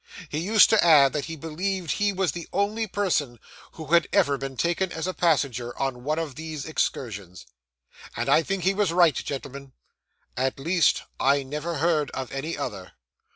[0.29, 3.39] He used to add, that he believed he was the only living person
[3.73, 7.45] who had ever been taken as a passenger on one of these excursions.
[8.17, 9.73] And I think he was right, gentlemen
[10.35, 12.93] at least I never heard of any other.